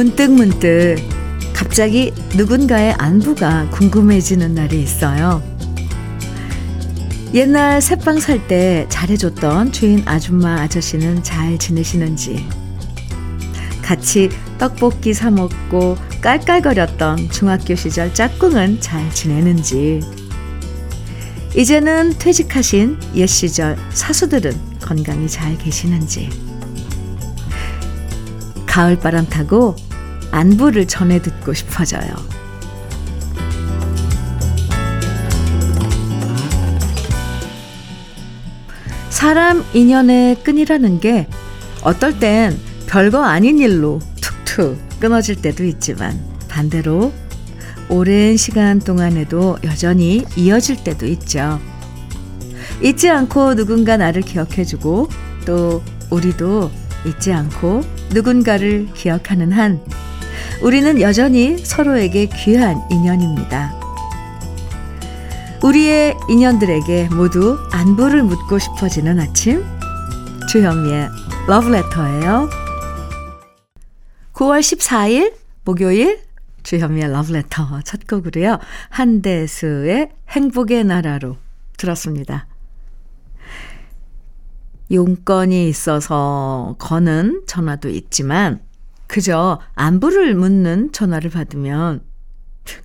문득 0.00 0.32
문득 0.32 0.96
갑자기 1.52 2.10
누군가의 2.34 2.94
안부가 2.94 3.68
궁금해지는 3.68 4.54
날이 4.54 4.82
있어요. 4.82 5.42
옛날 7.34 7.82
새빵 7.82 8.18
살 8.18 8.48
때 8.48 8.86
잘해줬던 8.88 9.72
주인 9.72 10.02
아줌마 10.06 10.62
아저씨는 10.62 11.22
잘 11.22 11.58
지내시는지, 11.58 12.48
같이 13.82 14.30
떡볶이 14.56 15.12
사 15.12 15.30
먹고 15.30 15.98
깔깔거렸던 16.22 17.28
중학교 17.28 17.74
시절 17.74 18.14
짝꿍은 18.14 18.80
잘 18.80 19.10
지내는지, 19.12 20.00
이제는 21.54 22.14
퇴직하신 22.18 22.98
옛 23.16 23.26
시절 23.26 23.76
사수들은 23.90 24.78
건강히 24.80 25.28
잘 25.28 25.58
계시는지, 25.58 26.30
가을바람 28.64 29.26
타고 29.28 29.76
안부를 30.30 30.86
전해 30.86 31.20
듣고 31.20 31.52
싶어져요. 31.52 32.10
사람 39.08 39.64
인연의 39.74 40.42
끈이라는 40.44 41.00
게 41.00 41.26
어떨 41.82 42.18
땐 42.18 42.58
별거 42.86 43.22
아닌 43.22 43.58
일로 43.58 44.00
툭툭 44.20 44.78
끊어질 44.98 45.36
때도 45.36 45.64
있지만 45.64 46.18
반대로 46.48 47.12
오랜 47.88 48.36
시간 48.36 48.78
동안에도 48.78 49.58
여전히 49.64 50.24
이어질 50.36 50.84
때도 50.84 51.06
있죠. 51.06 51.60
잊지 52.82 53.10
않고 53.10 53.56
누군가 53.56 53.96
나를 53.96 54.22
기억해주고 54.22 55.08
또 55.44 55.82
우리도 56.10 56.70
잊지 57.06 57.32
않고 57.32 57.82
누군가를 58.12 58.88
기억하는 58.94 59.52
한 59.52 59.80
우리는 60.62 61.00
여전히 61.00 61.56
서로에게 61.56 62.26
귀한 62.26 62.82
인연입니다. 62.90 63.72
우리의 65.62 66.14
인연들에게 66.28 67.08
모두 67.14 67.58
안부를 67.72 68.22
묻고 68.24 68.58
싶어지는 68.58 69.18
아침 69.20 69.64
주현미의 70.50 71.08
러브레터예요. 71.48 72.50
9월 74.34 74.60
14일 74.60 75.34
목요일 75.64 76.20
주현미의 76.62 77.10
러브레터 77.10 77.80
첫 77.84 78.06
곡으로요. 78.06 78.58
한대수의 78.90 80.10
행복의 80.28 80.84
나라로 80.84 81.38
들었습니다. 81.78 82.46
용건이 84.92 85.68
있어서 85.68 86.74
거는 86.78 87.44
전화도 87.46 87.88
있지만 87.88 88.60
그저 89.10 89.58
안부를 89.74 90.36
묻는 90.36 90.92
전화를 90.92 91.30
받으면 91.30 92.00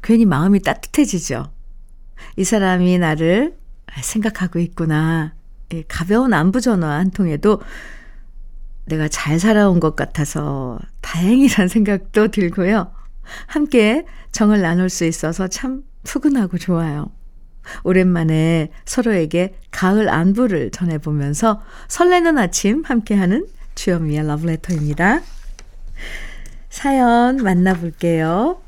괜히 0.01 0.25
마음이 0.25 0.59
따뜻해지죠. 0.59 1.51
이 2.37 2.43
사람이 2.43 2.97
나를 2.97 3.55
생각하고 4.01 4.57
있구나. 4.57 5.35
가벼운 5.87 6.33
안부 6.33 6.61
전화 6.61 6.93
한 6.93 7.11
통에도 7.11 7.61
내가 8.85 9.07
잘 9.07 9.39
살아온 9.39 9.79
것 9.79 9.95
같아서 9.95 10.79
다행이란 11.01 11.67
생각도 11.67 12.29
들고요. 12.29 12.91
함께 13.45 14.07
정을 14.31 14.61
나눌 14.61 14.89
수 14.89 15.05
있어서 15.05 15.47
참 15.47 15.83
푸근하고 16.03 16.57
좋아요. 16.57 17.11
오랜만에 17.83 18.71
서로에게 18.85 19.59
가을 19.69 20.09
안부를 20.09 20.71
전해보면서 20.71 21.61
설레는 21.87 22.39
아침 22.39 22.81
함께하는 22.83 23.45
주현미의 23.75 24.25
러브레터입니다. 24.25 25.21
사연 26.69 27.37
만나볼게요. 27.37 28.61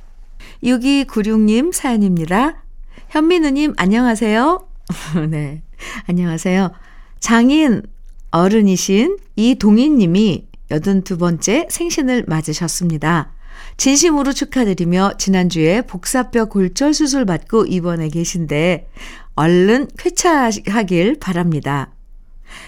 6296님 0.64 1.74
사연입니다. 1.74 2.64
현민우님, 3.10 3.74
안녕하세요. 3.78 4.68
네, 5.30 5.62
안녕하세요. 6.08 6.72
장인 7.20 7.84
어른이신 8.32 9.18
이동인님이 9.36 10.48
82번째 10.70 11.70
생신을 11.70 12.26
맞으셨습니다. 12.28 13.32
진심으로 13.78 14.34
축하드리며 14.34 15.14
지난주에 15.18 15.82
복사뼈 15.82 16.46
골절 16.46 16.94
수술 16.94 17.26
받고 17.26 17.66
입원해 17.66 18.10
계신데 18.10 18.90
얼른 19.36 19.88
쾌차하길 19.98 21.20
바랍니다. 21.20 21.92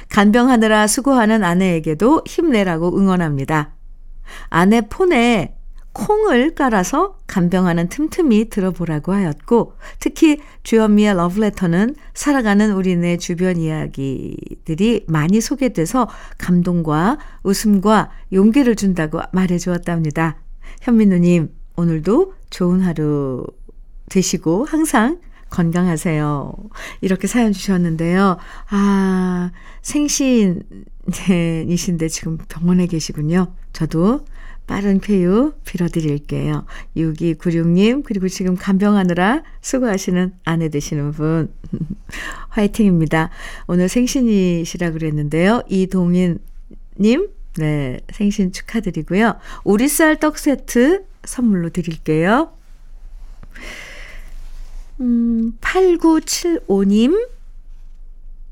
간병하느라 0.09 0.87
수고하는 0.87 1.43
아내에게도 1.43 2.23
힘내라고 2.27 2.97
응원합니다. 2.97 3.73
아내 4.49 4.81
폰에 4.81 5.55
콩을 5.91 6.55
깔아서 6.55 7.17
간병하는 7.27 7.89
틈틈이 7.89 8.49
들어보라고 8.49 9.11
하였고 9.11 9.73
특히 9.99 10.39
주현미의 10.63 11.15
러브레터는 11.15 11.95
살아가는 12.13 12.71
우리네 12.73 13.17
주변 13.17 13.57
이야기들이 13.57 15.05
많이 15.07 15.41
소개돼서 15.41 16.07
감동과 16.37 17.17
웃음과 17.43 18.11
용기를 18.31 18.75
준다고 18.75 19.19
말해주었답니다. 19.31 20.37
현민우님 20.81 21.49
오늘도 21.75 22.33
좋은 22.49 22.81
하루 22.81 23.45
되시고 24.09 24.65
항상 24.65 25.19
건강하세요. 25.49 26.53
이렇게 27.01 27.27
사연 27.27 27.51
주셨는데요. 27.51 28.37
아, 28.69 29.51
생신 29.81 30.61
이신데 31.67 32.07
지금 32.07 32.37
병원에 32.37 32.87
계시군요. 32.87 33.53
저도 33.73 34.25
빠른 34.69 34.99
쾌유 34.99 35.53
빌어드릴게요. 35.65 36.65
6296님, 36.95 38.03
그리고 38.03 38.27
지금 38.27 38.55
간병하느라 38.55 39.41
수고하시는 39.61 40.31
아내 40.45 40.69
되시는 40.69 41.11
분, 41.11 41.51
화이팅입니다. 42.49 43.31
오늘 43.65 43.89
생신이시라 43.89 44.91
그랬는데요. 44.91 45.63
이동인님, 45.69 46.39
네, 47.57 47.99
생신 48.13 48.51
축하드리고요. 48.51 49.37
오리쌀 49.63 50.19
떡 50.19 50.37
세트 50.37 51.03
선물로 51.23 51.69
드릴게요. 51.69 52.51
음, 55.01 55.53
8975님 55.61 57.27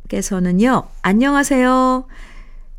께서는요, 0.07 0.87
안녕하세요. 1.03 2.05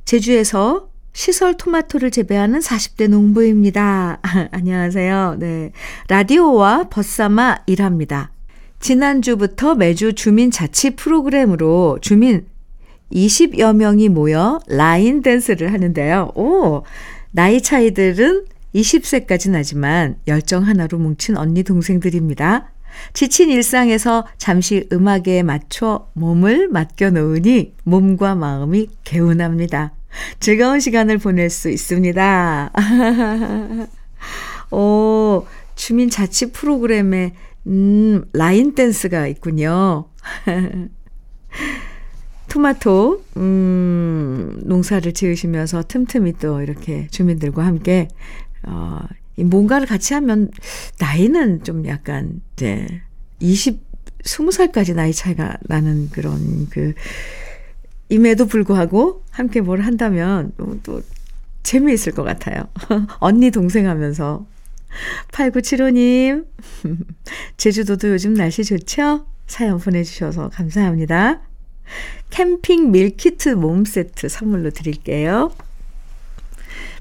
제주에서 0.08 0.88
시설 1.12 1.54
토마토를 1.58 2.10
재배하는 2.10 2.60
40대 2.60 3.08
농부입니다. 3.08 4.20
안녕하세요. 4.52 5.36
네. 5.38 5.70
라디오와 6.08 6.88
버사마 6.88 7.56
일합니다. 7.66 8.32
지난주부터 8.80 9.74
매주 9.74 10.14
주민 10.14 10.50
자치 10.50 10.96
프로그램으로 10.96 11.98
주민 12.00 12.46
20여 13.12 13.76
명이 13.76 14.08
모여 14.08 14.60
라인 14.66 15.20
댄스를 15.20 15.74
하는데요. 15.74 16.32
오! 16.36 16.84
나이 17.30 17.60
차이들은 17.60 18.46
20세까지 18.74 19.50
나지만 19.50 20.16
열정 20.26 20.62
하나로 20.62 20.96
뭉친 20.96 21.36
언니 21.36 21.62
동생들입니다. 21.62 22.72
지친 23.12 23.50
일상에서 23.50 24.26
잠시 24.38 24.88
음악에 24.90 25.42
맞춰 25.42 26.08
몸을 26.14 26.68
맡겨 26.68 27.10
놓으니 27.10 27.74
몸과 27.84 28.34
마음이 28.34 28.88
개운합니다. 29.04 29.97
즐거운 30.40 30.80
시간을 30.80 31.18
보낼 31.18 31.50
수 31.50 31.68
있습니다. 31.68 32.72
오, 34.70 35.46
주민 35.74 36.10
자치 36.10 36.50
프로그램에, 36.52 37.34
음, 37.66 38.24
라인 38.32 38.74
댄스가 38.74 39.26
있군요. 39.26 40.06
토마토, 42.48 43.24
음, 43.36 44.60
농사를 44.64 45.12
지으시면서 45.12 45.82
틈틈이 45.86 46.34
또 46.38 46.62
이렇게 46.62 47.06
주민들과 47.10 47.64
함께, 47.64 48.08
어, 48.62 49.00
뭔가를 49.36 49.86
같이 49.86 50.14
하면, 50.14 50.50
나이는 50.98 51.62
좀 51.62 51.86
약간, 51.86 52.40
이제, 52.54 52.86
20, 53.40 53.86
20살까지 54.24 54.94
나이 54.94 55.12
차이가 55.12 55.56
나는 55.62 56.08
그런 56.10 56.66
그, 56.70 56.94
임에도 58.08 58.46
불구하고 58.46 59.24
함께 59.30 59.60
뭘 59.60 59.80
한다면 59.80 60.52
또 60.82 61.02
재미있을 61.62 62.12
것 62.12 62.22
같아요. 62.22 62.68
언니 63.20 63.50
동생 63.50 63.88
하면서. 63.88 64.46
8975님, 65.32 66.46
제주도도 67.58 68.08
요즘 68.08 68.32
날씨 68.34 68.64
좋죠? 68.64 69.26
사연 69.46 69.78
보내주셔서 69.78 70.48
감사합니다. 70.48 71.42
캠핑 72.30 72.90
밀키트 72.90 73.50
몸 73.50 73.84
세트 73.84 74.28
선물로 74.28 74.70
드릴게요. 74.70 75.52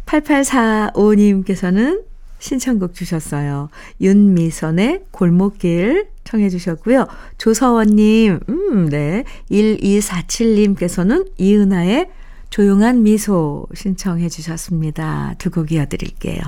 8845님께서는 0.05 2.03
신청곡 2.39 2.93
주셨어요. 2.93 3.69
윤미선의 4.01 5.05
골목길 5.11 6.07
청해 6.23 6.49
주셨고요. 6.49 7.07
조서원님, 7.37 8.39
음, 8.49 8.89
네. 8.89 9.23
1247님께서는 9.51 11.31
이은아의 11.37 12.09
조용한 12.49 13.03
미소 13.03 13.65
신청해 13.73 14.29
주셨습니다. 14.29 15.35
두 15.37 15.49
곡 15.49 15.71
이어드릴게요. 15.71 16.41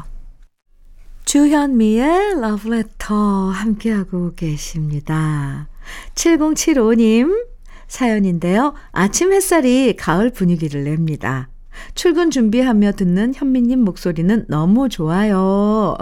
주현미의 1.26 2.42
러브레터 2.42 3.50
함께하고 3.50 4.34
계십니다. 4.36 5.68
7075님 6.16 7.46
사연인데요. 7.88 8.74
아침 8.92 9.32
햇살이 9.34 9.96
가을 9.96 10.32
분위기를 10.32 10.84
냅니다. 10.86 11.50
출근 11.96 12.32
준비하며 12.32 12.94
듣는 12.94 13.34
현미님 13.36 13.80
목소리는 13.80 14.46
너무 14.48 14.90
좋아요. 14.90 15.98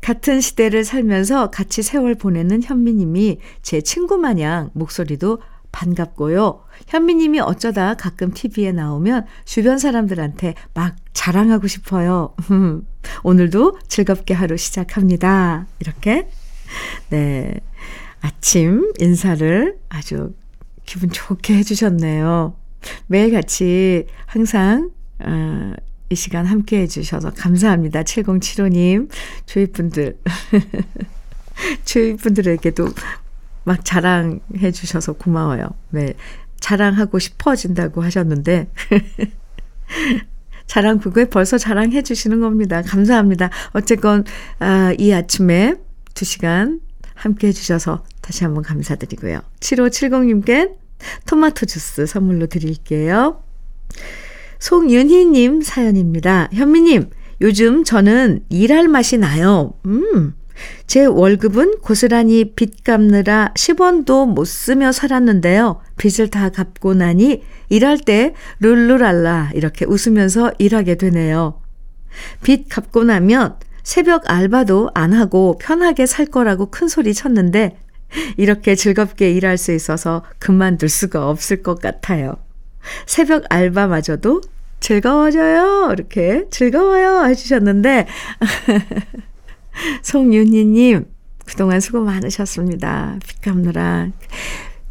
같은 0.00 0.40
시대를 0.40 0.84
살면서 0.84 1.50
같이 1.50 1.82
세월 1.82 2.14
보내는 2.14 2.62
현미님이 2.62 3.38
제 3.62 3.80
친구 3.80 4.18
마냥 4.18 4.70
목소리도 4.74 5.40
반갑고요. 5.72 6.62
현미님이 6.86 7.40
어쩌다 7.40 7.94
가끔 7.94 8.32
TV에 8.32 8.70
나오면 8.70 9.26
주변 9.44 9.78
사람들한테 9.78 10.54
막 10.72 10.94
자랑하고 11.14 11.66
싶어요. 11.66 12.34
오늘도 13.24 13.78
즐겁게 13.88 14.34
하루 14.34 14.56
시작합니다. 14.56 15.66
이렇게. 15.80 16.28
네. 17.10 17.60
아침 18.20 18.92
인사를 19.00 19.78
아주 19.88 20.34
기분 20.86 21.10
좋게 21.10 21.56
해주셨네요. 21.56 22.54
매일 23.06 23.32
같이 23.32 24.06
항상, 24.26 24.90
어, 25.20 25.72
이 26.10 26.14
시간 26.14 26.46
함께 26.46 26.80
해주셔서 26.82 27.32
감사합니다. 27.34 28.02
7075님, 28.02 29.08
주위 29.46 29.66
분들. 29.66 30.18
주위 31.84 32.16
분들에게도 32.16 32.88
막 33.64 33.84
자랑해 33.84 34.70
주셔서 34.72 35.14
고마워요. 35.14 35.68
네. 35.90 36.14
자랑하고 36.60 37.18
싶어진다고 37.18 38.02
하셨는데. 38.02 38.70
자랑 40.66 40.98
그거에 40.98 41.26
벌써 41.26 41.58
자랑해 41.58 42.02
주시는 42.02 42.40
겁니다. 42.40 42.82
감사합니다. 42.82 43.50
어쨌건 43.72 44.24
아, 44.58 44.94
이 44.98 45.12
아침에 45.12 45.74
2시간 46.14 46.80
함께 47.14 47.48
해주셔서 47.48 48.04
다시 48.20 48.44
한번 48.44 48.62
감사드리고요. 48.62 49.40
7570님께 49.60 50.83
토마토 51.26 51.66
주스 51.66 52.06
선물로 52.06 52.46
드릴게요. 52.46 53.42
송윤희님 54.58 55.62
사연입니다. 55.62 56.48
현미님, 56.52 57.10
요즘 57.40 57.84
저는 57.84 58.44
일할 58.48 58.88
맛이 58.88 59.18
나요. 59.18 59.74
음, 59.86 60.34
제 60.86 61.04
월급은 61.04 61.80
고스란히 61.80 62.52
빚 62.54 62.84
갚느라 62.84 63.52
10원도 63.54 64.28
못 64.28 64.44
쓰며 64.44 64.92
살았는데요. 64.92 65.80
빚을 65.96 66.30
다 66.30 66.48
갚고 66.50 66.94
나니 66.94 67.42
일할 67.68 67.98
때 67.98 68.34
룰루랄라 68.60 69.50
이렇게 69.54 69.84
웃으면서 69.84 70.52
일하게 70.58 70.94
되네요. 70.96 71.60
빚 72.42 72.68
갚고 72.68 73.04
나면 73.04 73.56
새벽 73.82 74.30
알바도 74.30 74.90
안 74.94 75.12
하고 75.12 75.58
편하게 75.60 76.06
살 76.06 76.26
거라고 76.26 76.66
큰 76.70 76.88
소리 76.88 77.12
쳤는데 77.12 77.76
이렇게 78.36 78.74
즐겁게 78.74 79.30
일할 79.30 79.58
수 79.58 79.72
있어서 79.72 80.22
그만둘 80.38 80.88
수가 80.88 81.28
없을 81.28 81.62
것 81.62 81.80
같아요. 81.80 82.36
새벽 83.06 83.44
알바마저도 83.48 84.40
즐거워져요. 84.80 85.90
이렇게 85.92 86.44
즐거워요 86.50 87.24
해주셨는데 87.26 88.06
송윤희님, 90.02 91.06
그동안 91.46 91.80
수고 91.80 92.00
많으셨습니다. 92.02 93.18
빚 93.26 93.40
갚느라. 93.42 94.08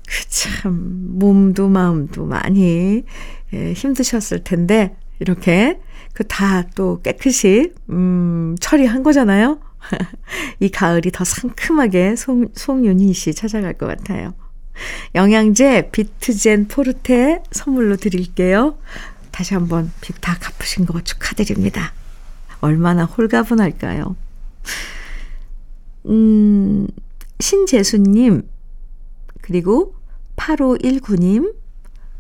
그 0.08 0.30
참, 0.30 1.18
몸도 1.18 1.70
마음도 1.70 2.26
많이 2.26 3.04
예, 3.54 3.74
힘드셨을 3.74 4.44
텐데, 4.44 4.96
이렇게 5.20 5.80
그 6.14 6.24
다 6.28 6.64
또 6.76 7.02
깨끗이, 7.02 7.72
음, 7.90 8.56
처리한 8.60 9.04
거잖아요? 9.04 9.60
이 10.60 10.70
가을이 10.70 11.12
더 11.12 11.24
상큼하게 11.24 12.16
송, 12.16 12.48
송윤희 12.56 13.14
씨 13.14 13.34
찾아갈 13.34 13.74
것 13.74 13.88
같아요. 13.88 14.34
영양제 15.16 15.90
비트젠 15.92 16.68
포르테 16.68 17.44
선물로 17.52 17.98
드릴게요. 17.98 18.78
다시 19.32 19.54
한번 19.54 19.92
빚 20.02 20.20
다 20.22 20.38
갚으신 20.40 20.86
거 20.86 21.02
축하드립니다. 21.02 21.94
얼마나 22.62 23.06
홀가분할까요? 23.06 24.16
음, 26.06 26.88
신재수님, 27.40 28.48
그리고 29.42 29.96
8519님, 30.36 31.56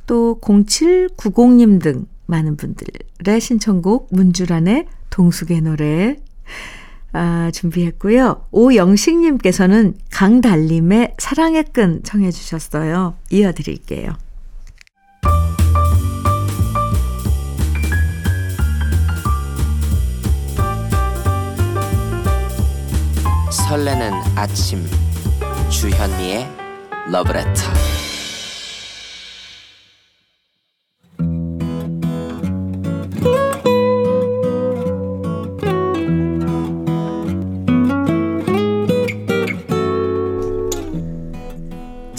또 0.06 0.39
0790님 0.42 1.81
등 1.81 2.07
많은 2.25 2.57
분들의 2.57 3.39
신청곡 3.39 4.10
문주란의 4.12 4.88
동숙의 5.10 5.62
노래 5.62 6.18
아, 7.13 7.51
준비했고요. 7.54 8.48
오영식님께서는 8.51 9.94
강달림의 10.12 11.13
사랑의 11.19 11.63
끈 11.71 12.01
청해 12.04 12.31
주셨어요. 12.31 13.15
이어드릴게요. 13.30 14.13
설레는 23.51 24.12
아침 24.36 24.83
주현미의 25.69 26.48
러브레터 27.12 27.62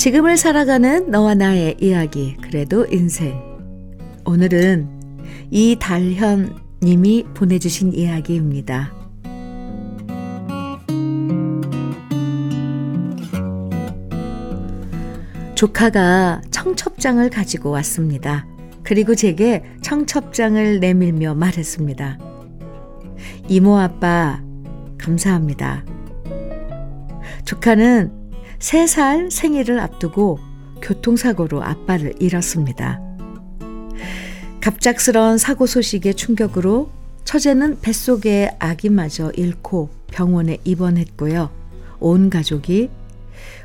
지금을 0.05 0.37
살아가는 0.37 1.11
너와 1.11 1.35
나의 1.35 1.77
이야기 1.81 2.37
그래도 2.43 2.85
인생 2.85 3.41
오늘은 4.27 4.87
이달현 5.51 6.61
님이 6.82 7.25
보내주신 7.32 7.94
이야기입니다. 7.94 8.93
조카가 15.55 16.43
청첩장을 16.51 17.31
가지고 17.31 17.70
왔습니다. 17.70 18.46
그리고 18.82 19.15
제게 19.15 19.65
청첩장을 19.81 20.81
내밀며 20.81 21.34
말했습니다. 21.34 22.19
이모 23.49 23.79
아빠, 23.79 24.43
감사합니다. 24.99 25.82
조카는 27.46 28.24
3살 28.65 29.31
생일을 29.31 29.79
앞두고 29.79 30.39
교통사고로 30.81 31.63
아빠를 31.63 32.15
잃었습니다. 32.19 32.99
갑작스런 34.63 35.37
사고 35.37 35.67
소식의 35.67 36.15
충격으로 36.15 36.91
처제는 37.25 37.81
뱃속의 37.83 38.56
아기마저 38.59 39.33
잃고 39.33 39.91
병원에 40.06 40.56
입원했고요. 40.65 41.51
온 42.01 42.31
가족이 42.31 42.89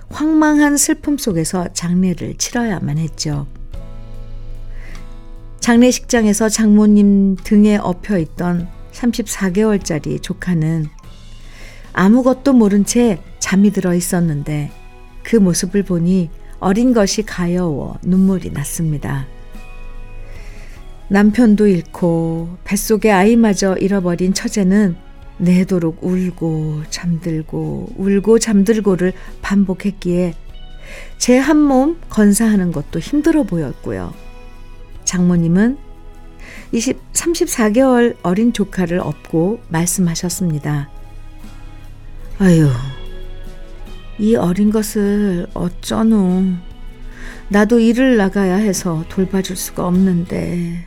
황망한 0.09 0.75
슬픔 0.75 1.17
속에서 1.17 1.71
장례를 1.71 2.35
치러야만 2.37 2.97
했죠. 2.97 3.47
장례식장에서 5.61 6.49
장모님 6.49 7.37
등에 7.37 7.77
엎여 7.77 8.17
있던 8.17 8.67
34개월짜리 8.91 10.21
조카는 10.21 10.87
아무것도 11.93 12.51
모른 12.51 12.83
채 12.83 13.21
잠이 13.39 13.71
들어 13.71 13.93
있었는데 13.93 14.78
그 15.23 15.35
모습을 15.35 15.83
보니 15.83 16.29
어린 16.59 16.93
것이 16.93 17.23
가여워 17.23 17.97
눈물이 18.03 18.51
났습니다. 18.51 19.27
남편도 21.09 21.67
잃고 21.67 22.57
뱃속의 22.65 23.11
아이마저 23.11 23.75
잃어버린 23.77 24.33
처제는 24.33 24.95
내도록 25.37 26.03
울고 26.03 26.83
잠들고 26.89 27.93
울고 27.97 28.39
잠들고를 28.39 29.13
반복했기에 29.41 30.33
제 31.17 31.37
한 31.39 31.57
몸 31.57 31.97
건사하는 32.09 32.71
것도 32.71 32.99
힘들어 32.99 33.43
보였고요. 33.43 34.13
장모님은 35.05 35.77
20, 36.71 37.13
34개월 37.13 38.15
어린 38.21 38.53
조카를 38.53 38.99
업고 38.99 39.59
말씀하셨습니다. 39.69 40.89
아유, 42.39 42.69
이 44.19 44.35
어린 44.35 44.69
것을 44.69 45.47
어쩌노. 45.53 46.43
나도 47.47 47.79
일을 47.79 48.17
나가야 48.17 48.57
해서 48.57 49.05
돌봐줄 49.07 49.55
수가 49.55 49.87
없는데. 49.87 50.85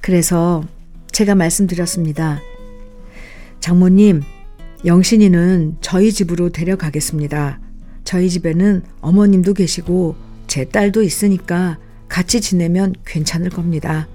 그래서 0.00 0.64
제가 1.12 1.36
말씀드렸습니다. 1.36 2.40
장모님, 3.60 4.22
영신이는 4.84 5.76
저희 5.80 6.12
집으로 6.12 6.50
데려가겠습니다. 6.50 7.60
저희 8.02 8.28
집에는 8.28 8.82
어머님도 9.00 9.54
계시고 9.54 10.16
제 10.48 10.64
딸도 10.64 11.02
있으니까 11.02 11.78
같이 12.08 12.40
지내면 12.40 12.94
괜찮을 13.06 13.50
겁니다. 13.50 14.08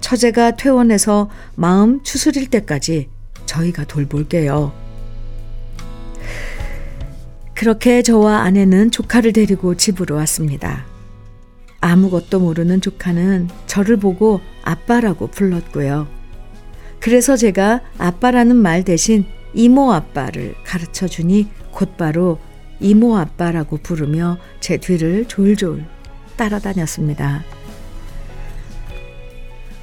처제가 0.00 0.56
퇴원해서 0.56 1.30
마음 1.56 2.02
추스릴 2.02 2.50
때까지 2.50 3.08
저희가 3.46 3.84
돌볼게요. 3.86 4.81
그렇게 7.62 8.02
저와 8.02 8.38
아내는 8.38 8.90
조카를 8.90 9.32
데리고 9.32 9.76
집으로 9.76 10.16
왔습니다. 10.16 10.84
아무것도 11.80 12.40
모르는 12.40 12.80
조카는 12.80 13.50
저를 13.68 13.98
보고 13.98 14.40
아빠라고 14.64 15.28
불렀고요. 15.28 16.08
그래서 16.98 17.36
제가 17.36 17.80
아빠라는 17.98 18.56
말 18.56 18.82
대신 18.82 19.24
이모 19.54 19.92
아빠를 19.92 20.56
가르쳐 20.64 21.06
주니 21.06 21.46
곧바로 21.70 22.40
이모 22.80 23.16
아빠라고 23.16 23.76
부르며 23.76 24.38
제 24.58 24.78
뒤를 24.78 25.26
졸졸 25.28 25.84
따라다녔습니다. 26.34 27.44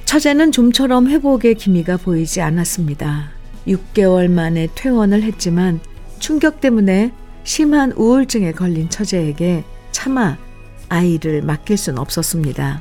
처제는 0.04 0.52
좀처럼 0.52 1.08
회복의 1.08 1.54
기미가 1.54 1.96
보이지 1.96 2.42
않았습니다. 2.42 3.30
6개월 3.66 4.28
만에 4.28 4.68
퇴원을 4.74 5.22
했지만 5.22 5.80
충격 6.18 6.60
때문에 6.60 7.12
심한 7.50 7.90
우울증에 7.96 8.52
걸린 8.52 8.88
처제에게 8.88 9.64
차마 9.90 10.38
아이를 10.88 11.42
맡길 11.42 11.76
순 11.76 11.98
없었습니다. 11.98 12.80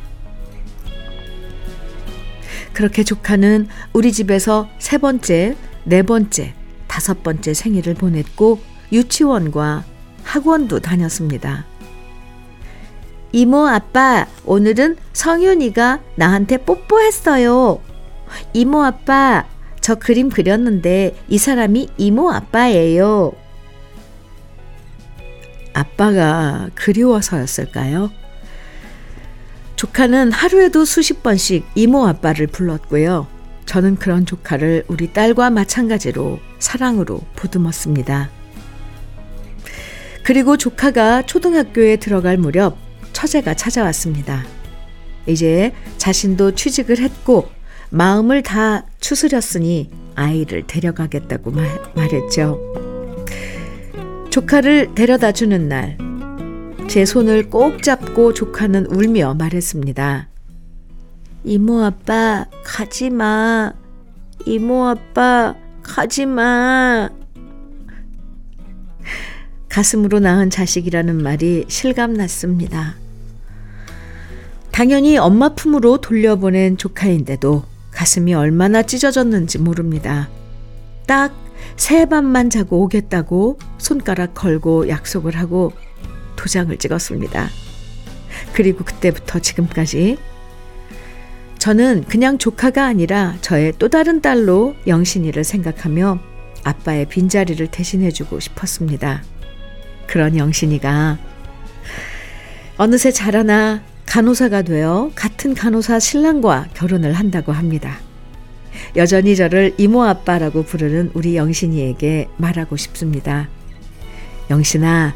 그렇게 2.74 3.04
조카는 3.04 3.68
우리 3.94 4.12
집에서 4.12 4.70
세 4.78 5.00
번째, 5.00 5.56
네 5.86 6.04
번째, 6.04 6.54
다섯 6.88 7.24
번째 7.24 7.56
생일을 7.56 7.96
보냈고 7.96 8.60
유치원과 8.92 9.86
학원도 10.24 10.82
다녔습니다. 10.82 11.66
이모 13.32 13.66
아빠, 13.66 14.28
오늘은 14.46 14.98
성윤이가 15.14 16.00
나한테 16.16 16.58
뽀뽀했어요. 16.58 17.82
이모 18.54 18.84
아빠, 18.84 19.48
저 19.82 19.96
그림 19.96 20.30
그렸는데 20.30 21.16
이 21.28 21.40
사람이 21.40 21.90
이모 21.98 22.32
아빠예요. 22.32 23.34
아빠가 25.80 26.70
그리워서였을까요? 26.76 28.12
조카는 29.76 30.34
하루에도 30.34 30.84
수십 30.84 31.24
번씩 31.24 31.66
이모 31.76 32.06
아빠를 32.06 32.48
불렀고요. 32.48 33.28
저는 33.66 33.96
그런 33.96 34.26
조카를 34.26 34.84
우리 34.88 35.14
딸과 35.14 35.52
마찬가지로 35.52 36.40
사랑으로 36.60 37.22
보듬었습니다. 37.36 38.30
그리고 40.24 40.58
조카가 40.58 41.26
초등학교에 41.26 41.96
들어갈 41.96 42.38
무렵 42.38 42.78
처제가 43.14 43.54
찾아왔습니다. 43.54 44.44
이제 45.28 45.74
자신도 45.98 46.56
취직을 46.56 47.00
했고 47.00 47.50
마음을 47.90 48.44
다 48.44 48.86
추스렸으니 49.00 49.90
아이를 50.16 50.68
데려가겠다고 50.68 51.52
말, 51.52 51.68
말했죠. 51.96 52.89
조카를 54.30 54.94
데려다 54.94 55.32
주는 55.32 55.68
날, 55.68 55.98
제 56.88 57.04
손을 57.04 57.50
꼭 57.50 57.82
잡고 57.82 58.34
조카는 58.34 58.86
울며 58.88 59.34
말했습니다. 59.34 60.30
이모 61.44 61.84
아빠, 61.84 62.46
가지 62.64 63.10
마. 63.10 63.74
이모 64.46 64.86
아빠, 64.86 65.56
가지 65.82 66.26
마. 66.26 67.10
가슴으로 69.68 70.20
낳은 70.20 70.50
자식이라는 70.50 71.22
말이 71.22 71.66
실감 71.68 72.14
났습니다. 72.14 72.96
당연히 74.72 75.18
엄마 75.18 75.50
품으로 75.50 76.02
돌려보낸 76.02 76.78
조카인데도 76.78 77.64
가슴이 77.92 78.34
얼마나 78.34 78.84
찢어졌는지 78.84 79.58
모릅니다. 79.58 80.30
딱 81.08 81.34
세 81.76 82.06
밤만 82.06 82.50
자고 82.50 82.82
오겠다고 82.84 83.58
손가락 83.78 84.34
걸고 84.34 84.90
약속을 84.90 85.36
하고 85.38 85.72
도장을 86.36 86.76
찍었습니다. 86.78 87.50
그리고 88.54 88.84
그때부터 88.84 89.40
지금까지 89.40 90.18
저는 91.58 92.06
그냥 92.08 92.38
조카가 92.38 92.86
아니라 92.86 93.36
저의 93.42 93.74
또 93.78 93.90
다른 93.90 94.22
딸로 94.22 94.76
영신이를 94.88 95.44
생각하며 95.44 96.20
아빠의 96.64 97.08
빈자리를 97.08 97.68
대신해주고 97.68 98.40
싶었습니다. 98.40 99.24
그런 100.08 100.38
영신이가 100.38 101.18
어느새 102.78 103.12
자라나 103.12 103.84
간호사가 104.06 104.62
되어 104.64 105.12
같은 105.14 105.54
간호사 105.54 106.00
신랑과 106.00 106.68
결혼을 106.74 107.14
한다고 107.14 107.52
합니다. 107.52 108.00
여전히 108.96 109.36
저를 109.36 109.74
이모 109.78 110.04
아빠라고 110.04 110.64
부르는 110.64 111.12
우리 111.14 111.36
영신이에게 111.36 112.30
말하고 112.38 112.78
싶습니다. 112.78 113.50
영신아, 114.50 115.16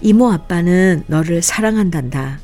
이모 0.00 0.30
아빠는 0.30 1.04
너를 1.06 1.42
사랑한단다. 1.42 2.40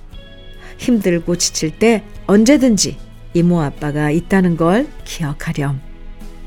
힘들고 0.78 1.36
지칠 1.36 1.78
때 1.78 2.04
언제든지 2.26 2.96
이모 3.34 3.60
아빠가 3.60 4.10
있다는 4.10 4.56
걸 4.56 4.88
기억하렴. 5.04 5.80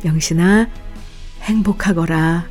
영신아, 0.05 0.69
행복하거라. 1.41 2.47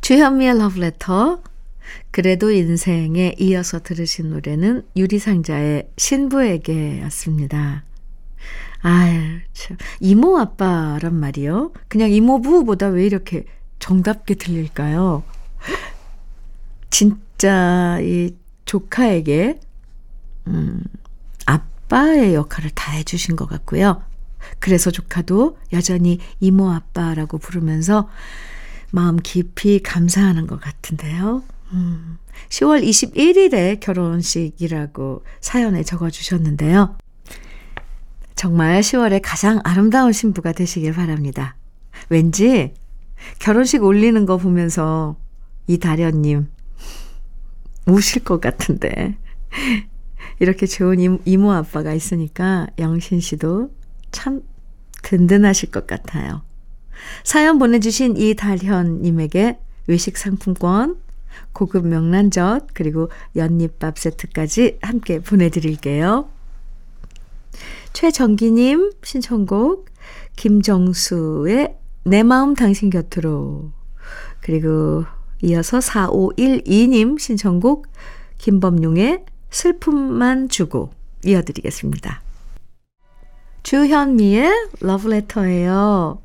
주현미의 0.00 0.58
러브레터 0.58 1.40
그래도 2.10 2.50
인생에 2.50 3.34
이어서 3.38 3.80
들으신 3.82 4.30
노래는 4.30 4.86
유리상자의 4.96 5.88
신부에게였습니다. 5.96 7.84
아유, 8.82 9.40
참. 9.52 9.76
이모 10.00 10.38
아빠란 10.38 11.14
말이요. 11.14 11.72
그냥 11.88 12.10
이모부보다 12.10 12.88
왜 12.88 13.04
이렇게 13.04 13.44
정답게 13.78 14.34
들릴까요? 14.34 15.22
진짜 16.88 17.98
이 18.00 18.34
조카에게, 18.64 19.60
음, 20.46 20.82
아빠의 21.46 22.34
역할을 22.34 22.70
다 22.70 22.92
해주신 22.92 23.36
것 23.36 23.46
같고요. 23.46 24.02
그래서 24.58 24.90
조카도 24.90 25.58
여전히 25.72 26.18
이모 26.40 26.70
아빠라고 26.70 27.38
부르면서 27.38 28.08
마음 28.90 29.16
깊이 29.16 29.82
감사하는 29.82 30.46
것 30.46 30.60
같은데요. 30.60 31.42
음, 31.72 32.18
10월 32.48 32.82
21일에 32.82 33.80
결혼식이라고 33.80 35.24
사연에 35.40 35.82
적어주셨는데요. 35.82 36.96
정말 38.34 38.80
10월에 38.80 39.20
가장 39.22 39.60
아름다운 39.64 40.12
신부가 40.12 40.52
되시길 40.52 40.94
바랍니다. 40.94 41.56
왠지 42.08 42.74
결혼식 43.38 43.84
올리는 43.84 44.24
거 44.26 44.38
보면서 44.38 45.16
이다련님 45.66 46.48
우실 47.86 48.24
것 48.24 48.40
같은데. 48.40 49.16
이렇게 50.38 50.66
좋은 50.66 51.20
이모 51.24 51.52
아빠가 51.52 51.92
있으니까 51.92 52.66
영신 52.78 53.20
씨도 53.20 53.70
참 54.10 54.42
든든하실 55.02 55.70
것 55.70 55.86
같아요. 55.86 56.42
사연 57.24 57.58
보내주신 57.58 58.16
이달현님에게 58.16 59.58
외식 59.86 60.16
상품권, 60.16 60.96
고급 61.52 61.86
명란젓, 61.86 62.68
그리고 62.74 63.10
연잎밥 63.36 63.98
세트까지 63.98 64.78
함께 64.82 65.20
보내드릴게요. 65.20 66.28
최정기님 67.92 68.92
신청곡, 69.02 69.86
김정수의 70.36 71.76
내 72.04 72.22
마음 72.22 72.54
당신 72.54 72.90
곁으로, 72.90 73.72
그리고 74.40 75.04
이어서 75.42 75.78
4512님 75.78 77.18
신청곡, 77.18 77.86
김범용의 78.38 79.24
슬픔만 79.50 80.48
주고 80.48 80.90
이어드리겠습니다. 81.24 82.22
주현미의 83.62 84.50
러브레터예요. 84.80 86.20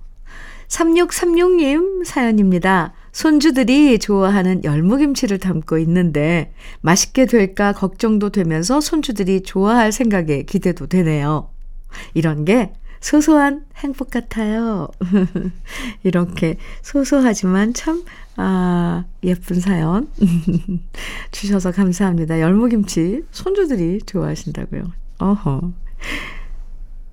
3636님 0.67 2.05
사연입니다. 2.05 2.93
손주들이 3.15 3.97
좋아하는 3.97 4.65
열무김치를 4.65 5.37
담고 5.39 5.77
있는데 5.77 6.53
맛있게 6.81 7.25
될까 7.25 7.71
걱정도 7.71 8.29
되면서 8.29 8.81
손주들이 8.81 9.43
좋아할 9.43 9.93
생각에 9.93 10.43
기대도 10.43 10.87
되네요. 10.87 11.49
이런 12.13 12.43
게 12.43 12.73
소소한 12.99 13.63
행복 13.77 14.09
같아요. 14.09 14.89
이렇게 16.03 16.57
소소하지만 16.81 17.73
참, 17.73 18.03
아, 18.35 19.05
예쁜 19.23 19.61
사연 19.61 20.09
주셔서 21.31 21.71
감사합니다. 21.71 22.41
열무김치 22.41 23.27
손주들이 23.31 24.01
좋아하신다고요. 24.05 24.91
어허. 25.19 25.71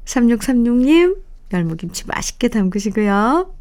3636님, 0.07 1.17
열무김치 1.53 2.09
맛있게 2.09 2.49
담그시고요. 2.49 3.55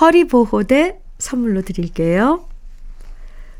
허리보호대 0.00 1.01
선물로 1.22 1.62
드릴게요. 1.62 2.44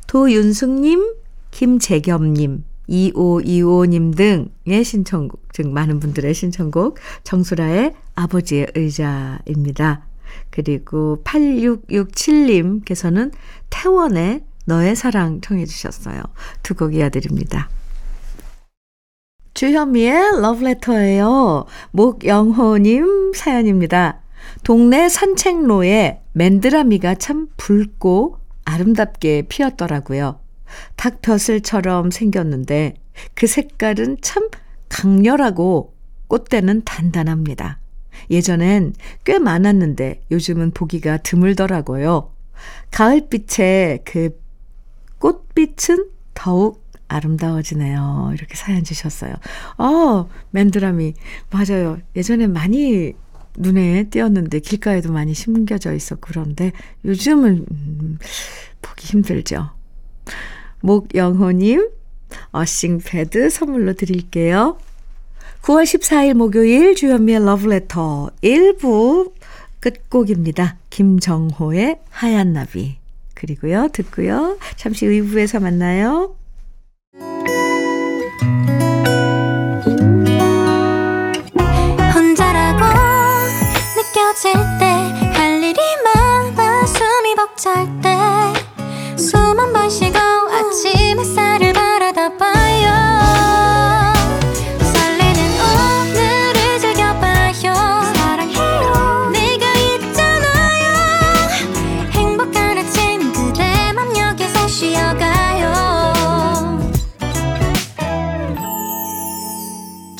도윤숙님, 0.08 1.14
김재겸님, 1.52 2.64
2525님 2.88 4.16
등의 4.16 4.82
신청곡, 4.84 5.40
즉 5.52 5.70
많은 5.70 6.00
분들의 6.00 6.34
신청곡 6.34 6.98
정수라의 7.22 7.94
아버지의 8.14 8.66
의자입니다. 8.74 10.06
그리고 10.50 11.22
8667님께서는 11.24 13.32
태원의 13.70 14.44
너의 14.64 14.96
사랑 14.96 15.40
청해 15.40 15.66
주셨어요. 15.66 16.20
두 16.62 16.74
곡 16.74 16.94
이어드립니다. 16.94 17.68
주현미의 19.54 20.40
러브레터예요. 20.40 21.66
목영호님 21.92 23.32
사연입니다. 23.34 24.21
동네 24.64 25.08
산책로에 25.08 26.20
맨드라미가 26.32 27.16
참 27.16 27.48
붉고 27.56 28.38
아름답게 28.64 29.42
피었더라고요. 29.48 30.40
닭벼슬처럼 30.96 32.10
생겼는데 32.10 32.94
그 33.34 33.46
색깔은 33.46 34.18
참 34.22 34.48
강렬하고 34.88 35.94
꽃대는 36.28 36.82
단단합니다. 36.84 37.78
예전엔 38.30 38.94
꽤 39.24 39.38
많았는데 39.38 40.22
요즘은 40.30 40.72
보기가 40.72 41.18
드물더라고요. 41.18 42.32
가을빛에 42.90 44.00
그 44.04 44.40
꽃빛은 45.18 46.08
더욱 46.34 46.82
아름다워지네요. 47.08 48.30
이렇게 48.34 48.54
사연 48.54 48.84
주셨어요. 48.84 49.34
어, 49.78 50.28
맨드라미. 50.50 51.14
맞아요. 51.50 51.98
예전에 52.16 52.46
많이 52.46 53.12
눈에 53.56 54.04
띄었는데 54.04 54.60
길가에도 54.60 55.12
많이 55.12 55.34
심겨져 55.34 55.92
있었고 55.92 56.28
그런데 56.28 56.72
요즘은 57.04 57.66
음, 57.70 58.18
보기 58.80 59.06
힘들죠. 59.06 59.70
목영호님, 60.80 61.90
어싱 62.50 63.00
패드 63.04 63.50
선물로 63.50 63.94
드릴게요. 63.94 64.78
9월 65.62 65.84
14일 65.84 66.34
목요일 66.34 66.96
주현미의 66.96 67.44
러브레터 67.44 68.30
1부 68.42 69.32
끝곡입니다. 69.80 70.78
김정호의 70.90 72.00
하얀 72.10 72.52
나비. 72.52 72.98
그리고요, 73.34 73.88
듣고요. 73.92 74.58
잠시 74.76 75.06
의부에서 75.06 75.60
만나요. 75.60 76.36
벅찰 87.62 87.86
때숨 88.00 89.38
한 89.60 89.72
번 89.72 89.88
쉬고 89.88 90.18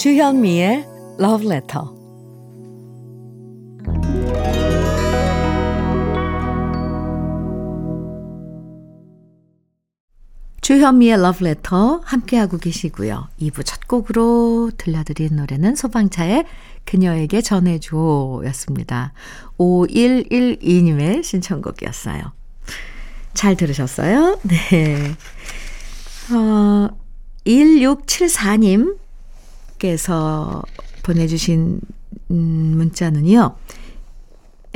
주현미의 0.02 0.84
Love 1.20 1.46
Letter. 1.46 2.01
주현미의 10.72 11.18
Letter 11.18 12.00
함께하고 12.02 12.56
계시고요. 12.56 13.28
2부 13.42 13.62
첫 13.62 13.86
곡으로 13.86 14.70
들려드린 14.78 15.36
노래는 15.36 15.76
소방차의 15.76 16.46
그녀에게 16.86 17.42
전해줘 17.42 18.40
였습니다. 18.46 19.12
5112님의 19.58 21.24
신청곡이었어요. 21.24 22.32
잘 23.34 23.54
들으셨어요? 23.54 24.38
네. 24.44 25.14
어, 26.34 26.88
1674님 27.44 28.96
께서 29.78 30.62
보내주신 31.02 31.80
음, 32.30 32.36
문자는요. 32.78 33.56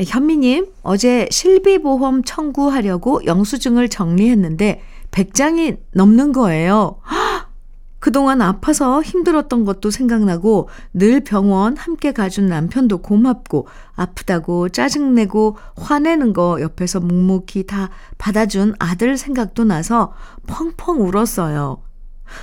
현미님, 0.05 0.67
어제 0.83 1.27
실비보험 1.31 2.25
청구하려고 2.25 3.25
영수증을 3.25 3.89
정리했는데 3.89 4.83
100장이 5.17 5.79
넘는 5.93 6.33
거예요. 6.33 7.01
헉! 7.11 7.47
그동안 7.99 8.41
아파서 8.41 9.03
힘들었던 9.03 9.65
것도 9.65 9.91
생각나고 9.91 10.69
늘 10.93 11.25
병원 11.25 11.77
함께 11.77 12.13
가준 12.13 12.47
남편도 12.47 12.99
고맙고 12.99 13.67
아프다고 13.97 14.69
짜증내고 14.69 15.57
화내는 15.77 16.33
거 16.33 16.61
옆에서 16.61 17.01
묵묵히 17.01 17.67
다 17.67 17.91
받아준 18.17 18.75
아들 18.79 19.17
생각도 19.17 19.65
나서 19.65 20.13
펑펑 20.47 21.01
울었어요. 21.01 21.83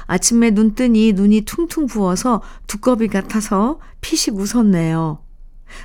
아침에 0.08 0.52
눈 0.52 0.76
뜨니 0.76 1.14
눈이 1.14 1.42
퉁퉁 1.42 1.86
부어서 1.86 2.42
두꺼비 2.68 3.08
같아서 3.08 3.80
피식 4.02 4.36
웃었네요. 4.36 5.20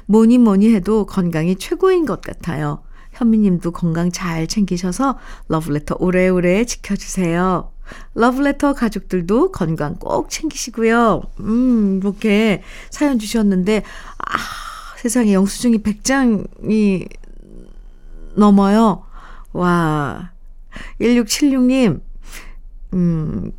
뭐니 0.06 0.38
뭐니 0.38 0.74
해도 0.74 1.06
건강이 1.06 1.56
최고인 1.56 2.04
것 2.04 2.20
같아요. 2.20 2.82
현미님도 3.18 3.72
건강 3.72 4.12
잘 4.12 4.46
챙기셔서 4.46 5.18
러브레터 5.48 5.96
오래오래 5.98 6.64
지켜주세요. 6.64 7.72
러브레터 8.14 8.74
가족들도 8.74 9.50
건강 9.50 9.96
꼭 9.96 10.30
챙기시고요. 10.30 11.22
음, 11.40 11.98
이렇게 12.00 12.62
사연 12.90 13.18
주셨는데, 13.18 13.82
아, 14.18 14.38
세상에 14.98 15.32
영수증이 15.32 15.78
100장이 15.78 17.08
넘어요. 18.36 19.04
와. 19.52 20.30
1676님, 21.00 22.00
음, 22.92 23.52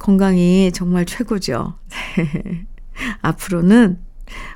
건강이 0.00 0.72
정말 0.72 1.04
최고죠. 1.04 1.78
앞으로는 3.22 4.00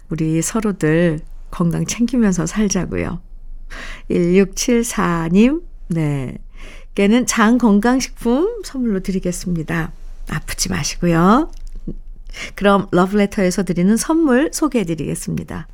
우리 0.08 0.42
서로들 0.42 1.20
건강 1.52 1.86
챙기면서 1.86 2.46
살자고요. 2.46 3.20
1674님, 4.11 5.62
네. 5.88 6.38
깨는 6.94 7.26
장 7.26 7.58
건강식품 7.58 8.62
선물로 8.64 9.00
드리겠습니다. 9.00 9.92
아프지 10.28 10.68
마시고요. 10.68 11.50
그럼 12.54 12.87
러브레터에서 12.90 13.62
드리는 13.62 13.96
선물 13.96 14.50
소개해 14.52 14.85
드리겠습니다. 14.85 15.68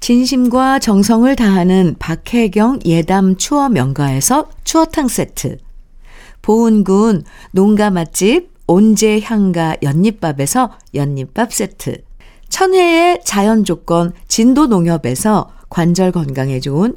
진심과 0.00 0.78
정성을 0.78 1.34
다하는 1.36 1.96
박혜경 1.98 2.80
예담 2.86 3.36
추어 3.36 3.68
명가에서 3.68 4.50
추어탕 4.64 5.08
세트. 5.08 5.58
보은군 6.42 7.24
농가 7.52 7.90
맛집 7.90 8.50
온재 8.66 9.20
향가 9.20 9.76
연잎밥에서 9.82 10.72
연잎밥 10.94 11.52
세트. 11.52 12.02
천혜의 12.48 13.20
자연 13.24 13.64
조건 13.64 14.12
진도 14.26 14.66
농협에서 14.66 15.52
관절 15.68 16.12
건강에 16.12 16.60
좋은 16.60 16.96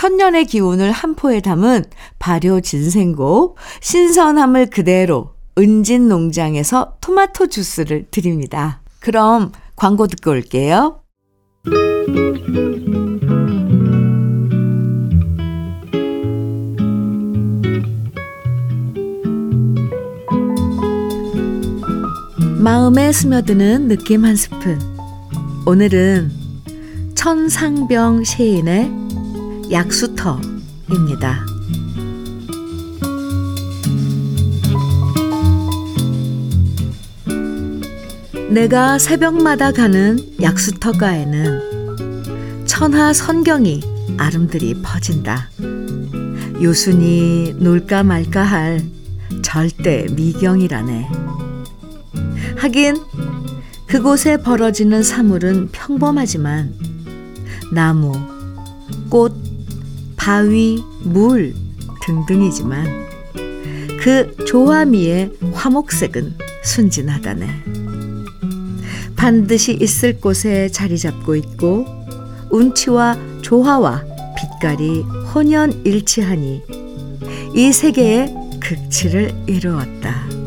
천년의 0.00 0.46
기운을 0.46 0.92
한 0.92 1.14
포에 1.14 1.42
담은 1.42 1.84
발효 2.18 2.62
진생고, 2.62 3.58
신선함을 3.82 4.70
그대로 4.70 5.34
은진 5.58 6.08
농장에서 6.08 6.94
토마토 7.02 7.48
주스를 7.48 8.06
드립니다. 8.10 8.80
그럼 9.00 9.52
광고 9.76 10.06
듣고 10.06 10.30
올게요. 10.30 11.02
마음에 22.56 23.12
스며드는 23.12 23.88
느낌 23.88 24.24
한 24.24 24.34
스푼. 24.34 24.78
오늘은 25.66 26.30
천상병 27.14 28.24
시인의 28.24 29.09
약수터입니다. 29.70 31.46
내가 38.50 38.98
새벽마다 38.98 39.70
가는 39.70 40.18
약수터가에는 40.42 42.66
천하 42.66 43.12
선경이 43.12 43.80
아름드리 44.18 44.82
퍼진다. 44.82 45.50
요순이 46.60 47.54
놀까 47.58 48.02
말까 48.02 48.42
할 48.42 48.84
절대 49.42 50.08
미경이라네. 50.10 51.08
하긴 52.56 52.96
그곳에 53.86 54.36
벌어지는 54.36 55.04
사물은 55.04 55.68
평범하지만 55.70 56.74
나무, 57.72 58.12
꽃, 59.08 59.39
바위, 60.20 60.84
물 61.02 61.54
등등이지만 62.02 62.84
그 64.02 64.36
조화미의 64.44 65.32
화목색은 65.54 66.34
순진하다네. 66.62 67.46
반드시 69.16 69.78
있을 69.80 70.20
곳에 70.20 70.68
자리 70.68 70.98
잡고 70.98 71.36
있고 71.36 71.86
운치와 72.50 73.16
조화와 73.40 74.04
빛깔이 74.36 75.00
혼연일치하니 75.34 76.64
이 77.54 77.72
세계의 77.72 78.34
극치를 78.60 79.32
이루었다. 79.46 80.39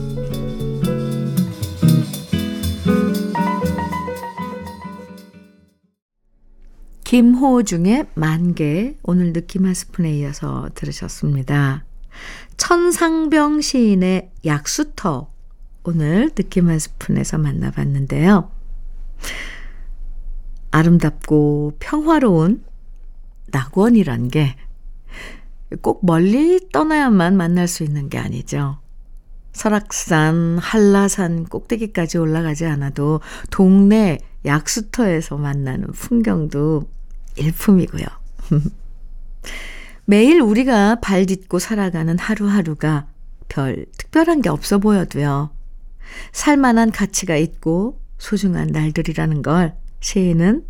김호중의 7.13 8.07
만개 8.15 8.95
오늘 9.03 9.33
느낌 9.33 9.67
한 9.67 9.75
스푼에 9.75 10.17
이어서 10.17 10.69
들으셨습니다. 10.73 11.85
천상병 12.57 13.61
시인의 13.61 14.31
약수터 14.43 15.29
오늘 15.83 16.31
느낌 16.31 16.69
한 16.69 16.79
스푼에서 16.79 17.37
만나봤는데요. 17.37 18.49
아름답고 20.71 21.73
평화로운 21.77 22.63
낙원이란 23.51 24.29
게 24.29 24.55
꼭 25.81 26.05
멀리 26.05 26.59
떠나야만 26.71 27.35
만날 27.35 27.67
수 27.67 27.83
있는 27.83 28.09
게 28.09 28.17
아니죠. 28.17 28.79
설악산, 29.53 30.57
한라산 30.59 31.45
꼭대기까지 31.45 32.17
올라가지 32.17 32.65
않아도 32.65 33.21
동네 33.51 34.17
약수터에서 34.45 35.37
만나는 35.37 35.91
풍경도 35.91 36.89
일품이고요. 37.37 38.05
매일 40.05 40.41
우리가 40.41 40.99
발 40.99 41.25
딛고 41.25 41.59
살아가는 41.59 42.17
하루하루가 42.19 43.07
별 43.47 43.85
특별한 43.97 44.41
게 44.41 44.49
없어 44.49 44.79
보여도요. 44.79 45.51
살만한 46.31 46.91
가치가 46.91 47.35
있고 47.37 47.99
소중한 48.17 48.67
날들이라는 48.67 49.41
걸 49.41 49.75
시인은 50.01 50.65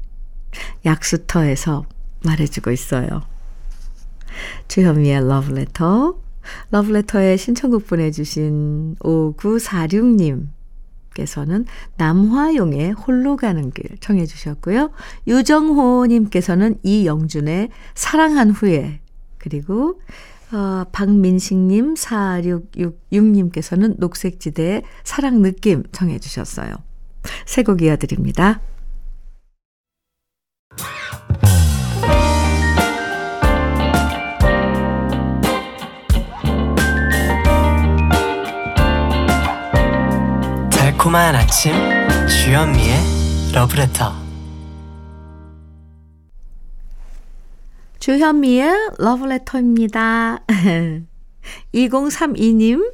약수터에서 0.86 1.86
말해주고 2.24 2.72
있어요. 2.72 3.24
주현미의 4.68 5.28
러브레터. 5.28 6.20
러브레터에 6.72 7.38
신청곡 7.38 7.88
보내주신 7.88 8.96
5946님. 9.00 10.48
께서는 11.14 11.66
남화용의 11.98 12.94
홀로 12.94 13.36
가는 13.38 13.70
길 13.72 13.98
청해 14.00 14.26
주셨고요. 14.26 14.90
유정호 15.28 16.08
님께서는 16.08 16.78
이영준의 16.84 17.70
사랑한 17.96 18.52
후에 18.52 19.02
그리고 19.38 20.02
어, 20.52 20.86
박민식님 20.92 21.94
4666님께서는 21.96 23.96
녹색지대의 23.98 24.84
사랑 25.04 25.42
느낌 25.42 25.84
청해 25.92 26.20
주셨어요. 26.20 26.76
새곡 27.46 27.82
이어드립니다. 27.82 28.62
달콤한 41.14 41.36
아침 41.36 41.74
주현미의 42.28 42.98
러브레터 43.54 44.14
주현미의 48.00 48.72
러브레터입니다. 48.98 50.44
2032님 51.76 52.94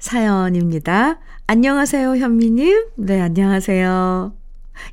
사연입니다. 0.00 1.20
안녕하세요, 1.46 2.16
현미님. 2.16 2.88
네, 2.96 3.20
안녕하세요. 3.20 4.34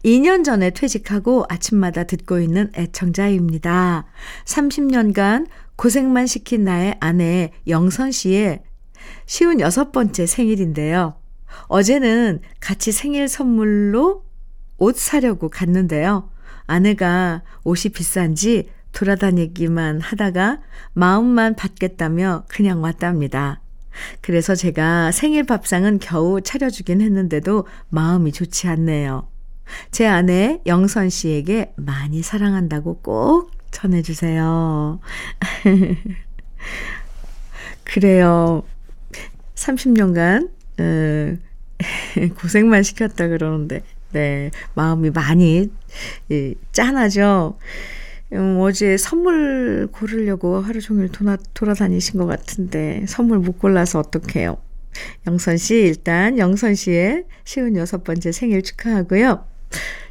2년 0.05 0.43
전에 0.43 0.69
퇴직하고 0.69 1.45
아침마다 1.49 2.03
듣고 2.03 2.39
있는 2.39 2.71
애청자입니다. 2.77 4.05
30년간 4.45 5.47
고생만 5.75 6.27
시킨 6.27 6.65
나의 6.65 6.97
아내 6.99 7.51
영선 7.67 8.11
씨의 8.11 8.61
쉬운 9.25 9.59
여섯 9.59 9.91
번째 9.91 10.27
생일인데요. 10.27 11.15
어제는 11.67 12.41
같이 12.59 12.91
생일 12.91 13.27
선물로 13.27 14.23
옷 14.77 14.97
사려고 14.97 15.49
갔는데요. 15.49 16.29
아내가 16.65 17.43
옷이 17.63 17.91
비싼지 17.93 18.69
돌아다니기만 18.91 20.01
하다가 20.01 20.61
마음만 20.93 21.55
받겠다며 21.55 22.45
그냥 22.47 22.81
왔답니다. 22.83 23.61
그래서 24.21 24.55
제가 24.55 25.11
생일 25.11 25.43
밥상은 25.43 25.99
겨우 25.99 26.41
차려주긴 26.41 27.01
했는데도 27.01 27.67
마음이 27.89 28.31
좋지 28.31 28.67
않네요. 28.67 29.27
제 29.91 30.05
아내 30.07 30.61
영선 30.65 31.09
씨에게 31.09 31.73
많이 31.75 32.21
사랑한다고 32.21 33.01
꼭 33.01 33.51
전해주세요. 33.71 34.99
그래요. 37.83 38.63
30년간, 39.55 40.49
어, 40.79 41.37
고생만 42.39 42.83
시켰다 42.83 43.27
그러는데, 43.27 43.81
네, 44.13 44.51
마음이 44.75 45.09
많이 45.09 45.69
예, 46.31 46.53
짠하죠. 46.71 47.57
음, 48.33 48.57
어제 48.61 48.97
선물 48.97 49.87
고르려고 49.91 50.59
하루 50.59 50.81
종일 50.81 51.09
도나, 51.09 51.37
돌아다니신 51.53 52.19
것 52.19 52.25
같은데 52.25 53.05
선물 53.07 53.39
못 53.39 53.59
골라서 53.59 53.99
어떡해요. 53.99 54.57
영선 55.27 55.57
씨 55.57 55.75
일단 55.75 56.37
영선 56.37 56.75
씨의 56.75 57.25
쉬운 57.43 57.75
여섯 57.75 58.03
번째 58.03 58.31
생일 58.31 58.63
축하하고요. 58.63 59.45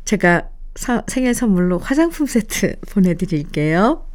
제가 0.05 0.49
사, 0.75 1.03
생일 1.07 1.35
선물로 1.35 1.79
화장품 1.79 2.27
세트 2.27 2.77
보내드릴게요. 2.91 4.07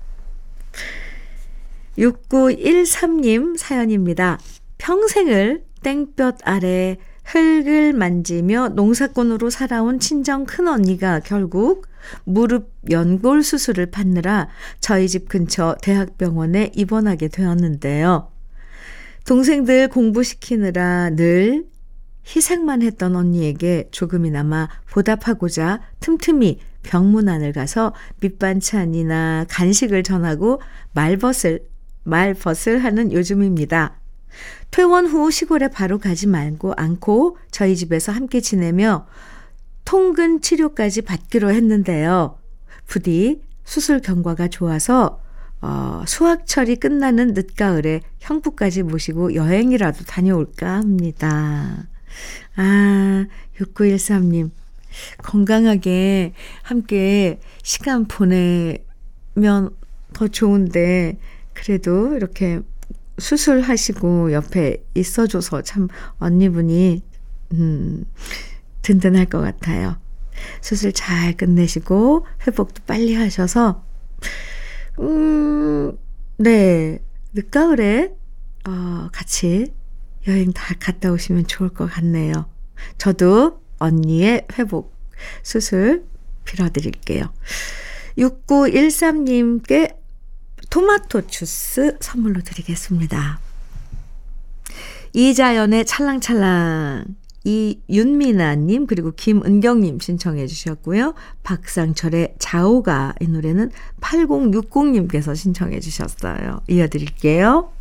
6913님 1.98 3.58
사연입니다. 3.58 4.40
평생을 4.78 5.64
땡볕 5.84 6.40
아래 6.44 6.98
흙을 7.26 7.94
만지며 7.94 8.70
농사꾼으로 8.70 9.50
살아온 9.50 10.00
친정 10.00 10.46
큰 10.46 10.68
언니가 10.68 11.20
결국 11.20 11.88
무릎 12.24 12.72
연골 12.90 13.44
수술을 13.44 13.88
받느라 13.88 14.48
저희 14.80 15.10
집 15.10 15.28
근처 15.28 15.76
대학병원에 15.82 16.72
입원하게 16.74 17.28
되었는데요. 17.28 18.32
동생들 19.26 19.90
공부시키느라 19.90 21.10
늘 21.10 21.66
희생만 22.26 22.82
했던 22.82 23.16
언니에게 23.16 23.90
조금이나마 23.92 24.70
보답하고자 24.90 25.82
틈틈이 26.00 26.60
병문안을 26.84 27.52
가서 27.52 27.94
밑반찬이나 28.22 29.46
간식을 29.50 30.04
전하고 30.04 30.62
말벗을, 30.94 31.68
말벗을 32.04 32.84
하는 32.84 33.12
요즘입니다. 33.12 34.00
퇴원 34.72 35.08
후 35.08 35.32
시골에 35.32 35.70
바로 35.70 35.98
가지 35.98 36.28
말고 36.28 36.74
않고 36.76 37.38
저희 37.52 37.76
집에서 37.76 38.12
함께 38.12 38.42
지내며 38.42 39.08
통근 39.86 40.42
치료까지 40.42 41.04
받기로 41.04 41.52
했는데요. 41.52 42.38
부디 42.86 43.42
수술 43.64 44.02
경과가 44.02 44.48
좋아서 44.48 45.22
어, 45.62 46.04
수학철이 46.06 46.76
끝나는 46.76 47.34
늦가을에 47.34 48.02
형부까지 48.20 48.84
모시고 48.84 49.34
여행이라도 49.34 50.04
다녀올까 50.04 50.76
합니다. 50.76 51.88
아, 52.56 53.26
6913님. 53.58 54.52
건강하게 55.20 56.34
함께 56.64 57.40
시간 57.64 58.06
보내면 58.06 59.70
더 60.14 60.28
좋은데, 60.28 61.18
그래도 61.54 62.16
이렇게 62.16 62.62
수술하시고 63.18 64.34
옆에 64.34 64.84
있어줘서 64.94 65.62
참 65.62 65.88
언니분이, 66.20 67.02
음, 67.54 68.06
든든할 68.82 69.26
것 69.26 69.42
같아요. 69.42 69.98
수술 70.62 70.94
잘 70.94 71.36
끝내시고, 71.36 72.26
회복도 72.46 72.84
빨리 72.86 73.16
하셔서, 73.16 73.84
음, 75.00 75.98
네. 76.38 77.00
늦가을에, 77.34 78.14
어, 78.68 79.10
같이 79.12 79.74
여행 80.28 80.52
다 80.52 80.76
갔다 80.80 81.12
오시면 81.12 81.48
좋을 81.48 81.70
것 81.70 81.86
같네요. 81.88 82.50
저도 82.98 83.62
언니의 83.80 84.46
회복 84.58 84.94
수술 85.44 86.06
빌어드릴게요. 86.46 87.32
6913님께 88.18 89.96
토마토 90.78 91.26
주스 91.26 91.98
선물로 92.00 92.42
드리겠습니다. 92.42 93.40
이자연의 95.12 95.86
찰랑찰랑 95.86 97.06
이윤미나님 97.44 98.86
그리고 98.86 99.12
김은경님 99.16 99.98
신청해 99.98 100.46
주셨고요. 100.46 101.16
박상철의 101.42 102.36
자오가 102.38 103.16
이 103.20 103.28
노래는 103.28 103.72
8060님께서 104.02 105.36
신청해 105.36 105.80
주셨어요. 105.80 106.62
이어드릴게요. 106.68 107.72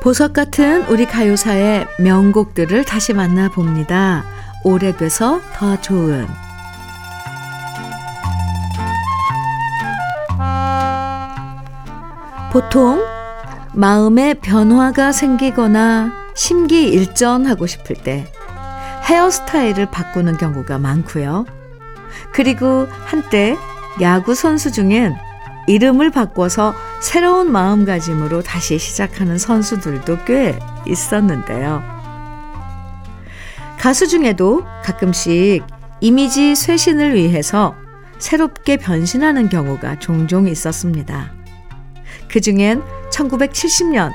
보석 0.00 0.32
같은 0.32 0.86
우리 0.86 1.04
가요사의 1.04 1.86
명곡들을 1.98 2.86
다시 2.86 3.12
만나봅니다. 3.12 4.24
오래돼서 4.64 5.40
더 5.54 5.78
좋은 5.78 6.26
보통 12.50 13.04
마음에 13.74 14.32
변화가 14.34 15.12
생기거나 15.12 16.12
심기일전하고 16.34 17.66
싶을 17.66 17.96
때 17.96 18.26
헤어스타일을 19.04 19.90
바꾸는 19.90 20.38
경우가 20.38 20.78
많고요. 20.78 21.44
그리고 22.32 22.86
한때 23.04 23.54
야구 24.00 24.34
선수 24.34 24.72
중엔 24.72 25.14
이름을 25.70 26.10
바꿔서 26.10 26.74
새로운 27.00 27.52
마음가짐으로 27.52 28.42
다시 28.42 28.76
시작하는 28.78 29.38
선수들도 29.38 30.24
꽤 30.24 30.58
있었는데요. 30.86 31.80
가수 33.78 34.08
중에도 34.08 34.64
가끔씩 34.82 35.62
이미지 36.00 36.56
쇄신을 36.56 37.14
위해서 37.14 37.74
새롭게 38.18 38.78
변신하는 38.78 39.48
경우가 39.48 40.00
종종 40.00 40.48
있었습니다. 40.48 41.32
그 42.28 42.40
중엔 42.40 42.82
1970년 43.12 44.10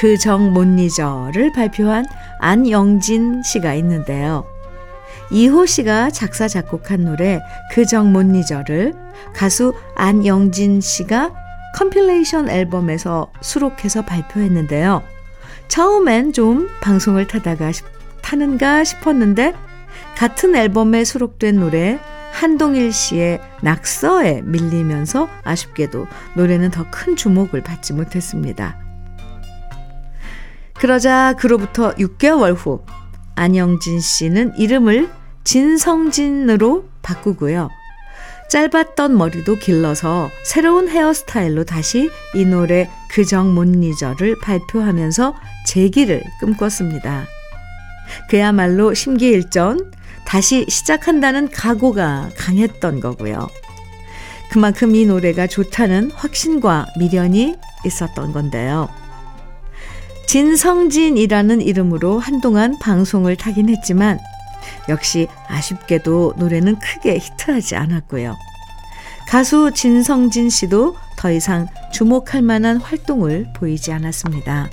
그 0.00 0.18
정 0.18 0.52
못 0.52 0.64
잊어를 0.78 1.52
발표한 1.52 2.04
안영진 2.40 3.42
씨가 3.42 3.74
있는데요. 3.74 4.44
이호 5.30 5.66
씨가 5.66 6.10
작사 6.10 6.48
작곡한 6.48 7.04
노래 7.04 7.40
그 7.72 7.84
정 7.86 8.12
못 8.12 8.22
잊어를 8.34 8.94
가수 9.34 9.74
안영진 9.94 10.80
씨가 10.80 11.32
compilation 11.76 12.48
앨범에서 12.48 13.30
수록해서 13.40 14.02
발표했는데요. 14.02 15.02
처음엔 15.68 16.32
좀 16.32 16.68
방송을 16.80 17.26
타다가 17.26 17.70
타는가 18.22 18.84
싶었는데 18.84 19.54
같은 20.16 20.56
앨범에 20.56 21.04
수록된 21.04 21.60
노래 21.60 21.98
한동일 22.32 22.92
씨의 22.92 23.40
낙서에 23.62 24.42
밀리면서 24.42 25.28
아쉽게도 25.42 26.06
노래는 26.34 26.70
더 26.70 26.86
큰 26.90 27.16
주목을 27.16 27.62
받지 27.62 27.92
못했습니다. 27.92 28.78
그러자 30.74 31.34
그로부터 31.38 31.94
6개월 31.94 32.54
후 32.56 32.84
안영진 33.34 34.00
씨는 34.00 34.56
이름을 34.58 35.10
진성진으로 35.44 36.84
바꾸고요. 37.02 37.70
짧았던 38.48 39.16
머리도 39.16 39.56
길러서 39.56 40.30
새로운 40.44 40.88
헤어스타일로 40.88 41.64
다시 41.64 42.10
이 42.34 42.44
노래 42.44 42.88
그정 43.08 43.54
못 43.54 43.66
잊어를 43.82 44.36
발표하면서 44.40 45.34
재기를 45.66 46.22
꿈꿨습니다. 46.40 47.26
그야말로 48.28 48.94
심기일전, 48.94 49.92
다시 50.26 50.64
시작한다는 50.68 51.48
각오가 51.50 52.30
강했던 52.36 53.00
거고요. 53.00 53.48
그만큼 54.50 54.94
이 54.94 55.06
노래가 55.06 55.46
좋다는 55.46 56.12
확신과 56.12 56.86
미련이 56.98 57.56
있었던 57.84 58.32
건데요. 58.32 58.88
진성진이라는 60.26 61.60
이름으로 61.62 62.18
한동안 62.18 62.78
방송을 62.78 63.36
타긴 63.36 63.68
했지만 63.68 64.18
역시 64.88 65.28
아쉽게도 65.48 66.34
노래는 66.36 66.78
크게 66.78 67.18
히트하지 67.18 67.76
않았고요. 67.76 68.36
가수 69.28 69.72
진성진 69.74 70.50
씨도 70.50 70.96
더 71.16 71.30
이상 71.32 71.66
주목할 71.92 72.42
만한 72.42 72.76
활동을 72.76 73.48
보이지 73.54 73.92
않았습니다. 73.92 74.68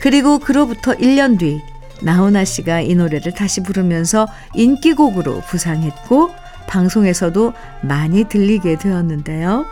그리고 0.00 0.38
그로부터 0.38 0.94
1년 0.94 1.38
뒤 1.38 1.60
나훈아 2.02 2.44
씨가 2.44 2.80
이 2.80 2.94
노래를 2.94 3.32
다시 3.32 3.62
부르면서 3.62 4.26
인기곡으로 4.54 5.40
부상했고 5.42 6.30
방송에서도 6.66 7.52
많이 7.82 8.24
들리게 8.24 8.76
되었는데요. 8.76 9.66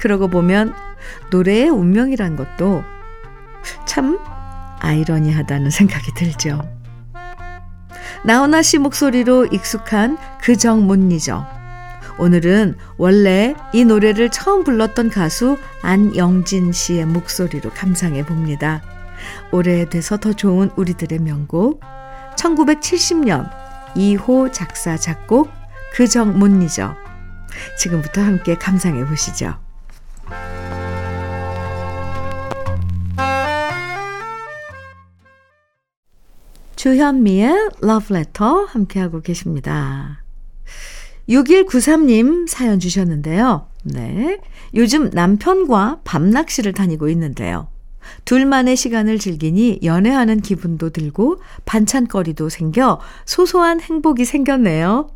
그러고 0.00 0.28
보면 0.28 0.74
노래의 1.30 1.68
운명이란 1.68 2.36
것도 2.36 2.82
참 3.86 4.18
아이러니하다는 4.80 5.70
생각이 5.70 6.12
들죠. 6.14 6.73
나훈아 8.24 8.62
씨 8.62 8.78
목소리로 8.78 9.46
익숙한 9.46 10.16
그정 10.40 10.86
못 10.86 10.96
잊어. 11.12 11.46
오늘은 12.18 12.76
원래 12.96 13.54
이 13.74 13.84
노래를 13.84 14.30
처음 14.30 14.64
불렀던 14.64 15.10
가수 15.10 15.58
안영진 15.82 16.72
씨의 16.72 17.04
목소리로 17.04 17.70
감상해 17.70 18.24
봅니다. 18.24 18.82
오래돼서 19.52 20.16
더 20.16 20.32
좋은 20.32 20.70
우리들의 20.74 21.18
명곡 21.18 21.82
1970년 22.36 23.50
2호 23.94 24.50
작사 24.52 24.96
작곡 24.96 25.50
그정 25.92 26.38
못 26.38 26.48
잊어 26.62 26.96
지금부터 27.78 28.22
함께 28.22 28.54
감상해 28.54 29.04
보시죠. 29.04 29.58
주현미의 36.84 37.70
러브레터 37.80 38.64
함께하고 38.64 39.22
계십니다. 39.22 40.22
6193님 41.30 42.46
사연 42.46 42.78
주셨는데요. 42.78 43.68
네. 43.84 44.38
요즘 44.74 45.08
남편과 45.08 46.00
밤낚시를 46.04 46.74
다니고 46.74 47.08
있는데요. 47.08 47.68
둘만의 48.26 48.76
시간을 48.76 49.18
즐기니 49.18 49.80
연애하는 49.82 50.42
기분도 50.42 50.90
들고 50.90 51.40
반찬거리도 51.64 52.50
생겨 52.50 53.00
소소한 53.24 53.80
행복이 53.80 54.26
생겼네요. 54.26 55.08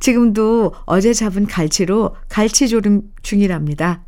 지금도 0.00 0.74
어제 0.84 1.12
잡은 1.12 1.46
갈치로 1.46 2.16
갈치조림 2.28 3.02
중이랍니다. 3.22 4.02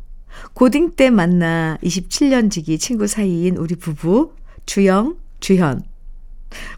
고딩 0.53 0.91
때 0.97 1.09
만나 1.09 1.77
27년 1.81 2.51
지기 2.51 2.77
친구 2.77 3.07
사이인 3.07 3.55
우리 3.55 3.75
부부 3.75 4.33
주영, 4.65 5.15
주현. 5.39 5.83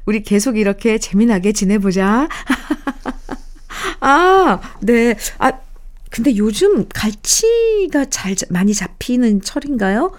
우리 0.05 0.23
계속 0.23 0.57
이렇게 0.57 0.97
재미나게 0.97 1.51
지내보자. 1.51 2.27
아, 4.01 4.59
네. 4.81 5.15
아, 5.37 5.51
근데 6.09 6.35
요즘 6.37 6.87
갈치가 6.89 8.05
잘, 8.09 8.35
많이 8.49 8.73
잡히는 8.73 9.41
철인가요? 9.41 10.11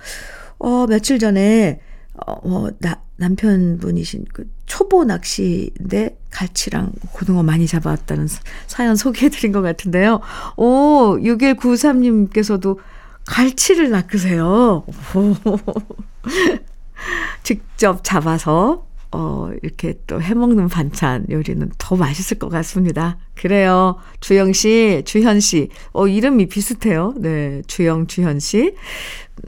어, 0.59 0.87
며칠 0.87 1.19
전에, 1.19 1.81
어, 2.15 2.33
어 2.33 2.69
나, 2.79 3.03
남편분이신 3.17 4.27
그 4.33 4.49
초보 4.67 5.05
낚시인데 5.05 6.19
갈치랑 6.31 6.93
고등어 7.13 7.43
많이 7.43 7.67
잡아왔다는 7.67 8.29
사연 8.67 8.97
소개해드린 8.97 9.53
것 9.53 9.63
같은데요. 9.63 10.21
오, 10.57 11.17
6193님께서도 11.19 12.79
갈치를 13.27 13.91
낚으세요. 13.91 14.85
직접 17.43 18.05
잡아서 18.05 18.87
어, 19.13 19.51
이렇게 19.63 19.95
또 20.07 20.21
해먹는 20.23 20.69
반찬 20.69 21.27
요리는 21.31 21.71
더 21.79 21.97
맛있을 21.97 22.39
것 22.39 22.49
같습니다. 22.49 23.19
그래요. 23.35 23.97
주영 24.21 24.53
씨, 24.53 25.03
주현 25.05 25.41
씨. 25.41 25.69
어, 25.93 26.07
이름이 26.07 26.47
비슷해요. 26.47 27.15
네. 27.17 27.63
주영, 27.67 28.07
주현 28.07 28.39
씨. 28.39 28.75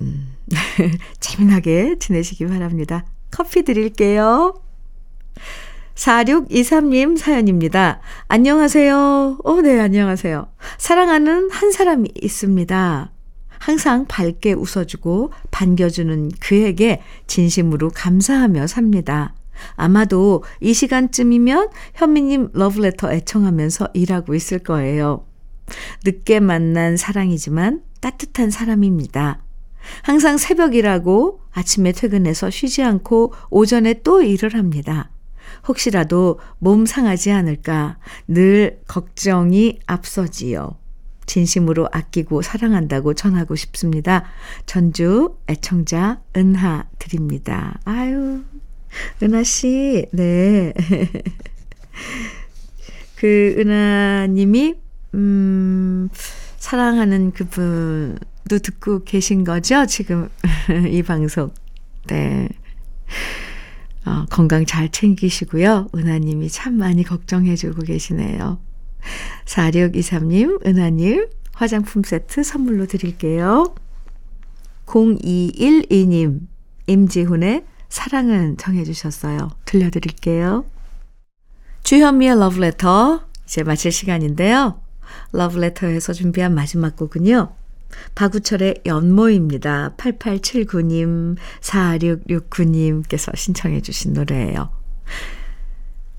음, 0.00 0.34
재미나게 1.20 1.98
지내시기 1.98 2.46
바랍니다. 2.46 3.04
커피 3.30 3.62
드릴게요. 3.62 4.54
4623님 5.94 7.16
사연입니다. 7.16 8.00
안녕하세요. 8.26 9.38
어, 9.44 9.60
네, 9.60 9.78
안녕하세요. 9.78 10.48
사랑하는 10.78 11.50
한 11.50 11.70
사람이 11.70 12.10
있습니다. 12.20 13.12
항상 13.58 14.06
밝게 14.06 14.54
웃어주고 14.54 15.30
반겨주는 15.52 16.32
그에게 16.40 17.00
진심으로 17.28 17.90
감사하며 17.90 18.66
삽니다. 18.66 19.34
아마도 19.74 20.44
이 20.60 20.72
시간쯤이면 20.74 21.68
현미님 21.94 22.50
러브레터 22.52 23.12
애청하면서 23.12 23.88
일하고 23.94 24.34
있을 24.34 24.58
거예요. 24.58 25.26
늦게 26.04 26.40
만난 26.40 26.96
사랑이지만 26.96 27.82
따뜻한 28.00 28.50
사람입니다. 28.50 29.42
항상 30.02 30.38
새벽이라고 30.38 31.40
아침에 31.52 31.92
퇴근해서 31.92 32.50
쉬지 32.50 32.82
않고 32.82 33.34
오전에 33.50 34.02
또 34.02 34.22
일을 34.22 34.54
합니다. 34.54 35.10
혹시라도 35.68 36.40
몸 36.58 36.86
상하지 36.86 37.30
않을까 37.30 37.98
늘 38.26 38.80
걱정이 38.86 39.80
앞서지요. 39.86 40.76
진심으로 41.26 41.88
아끼고 41.92 42.42
사랑한다고 42.42 43.14
전하고 43.14 43.54
싶습니다. 43.56 44.24
전주 44.66 45.36
애청자 45.48 46.20
은하 46.36 46.86
드립니다. 46.98 47.78
아유, 47.84 48.42
은하 49.22 49.42
씨, 49.42 50.06
네. 50.12 50.72
그 53.16 53.54
은하 53.58 54.26
님이, 54.28 54.74
음, 55.14 56.08
사랑하는 56.58 57.32
그분도 57.32 58.58
듣고 58.62 59.04
계신 59.04 59.44
거죠? 59.44 59.86
지금 59.86 60.28
이 60.90 61.02
방송. 61.02 61.52
네. 62.08 62.48
어, 64.04 64.26
건강 64.30 64.66
잘 64.66 64.88
챙기시고요. 64.88 65.88
은하님이 65.94 66.48
참 66.48 66.74
많이 66.74 67.04
걱정해주고 67.04 67.82
계시네요. 67.82 68.58
4623님, 69.44 70.66
은하님, 70.66 71.28
화장품 71.52 72.02
세트 72.02 72.42
선물로 72.42 72.86
드릴게요. 72.86 73.74
0212님, 74.86 76.40
임지훈의 76.86 77.64
사랑은 77.92 78.56
정해주셨어요. 78.56 79.50
들려드릴게요. 79.66 80.64
주현미의 81.82 82.38
러브레터, 82.38 83.20
이제 83.44 83.62
마칠 83.62 83.92
시간인데요. 83.92 84.80
러브레터에서 85.32 86.14
준비한 86.14 86.54
마지막 86.54 86.96
곡은요. 86.96 87.54
박우철의 88.14 88.84
연모입니다. 88.86 89.92
8879님, 89.98 91.36
4669님께서 91.60 93.36
신청해 93.36 93.82
주신 93.82 94.14
노래예요. 94.14 94.70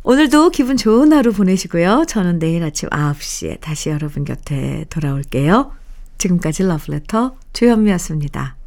오늘도 0.04 0.52
기분 0.52 0.78
좋은 0.78 1.12
하루 1.12 1.34
보내시고요. 1.34 2.06
저는 2.08 2.38
내일 2.38 2.64
아침 2.64 2.88
9시에 2.90 3.60
다시 3.62 3.90
여러분 3.90 4.26
곁에 4.26 4.86
돌아올게요. 4.92 5.72
지금까지 6.20 6.66
러브레터 6.66 7.36
주현미였습니다. 7.52 8.63